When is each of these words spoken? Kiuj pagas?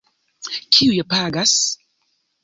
Kiuj 0.77 0.97
pagas? 1.11 1.53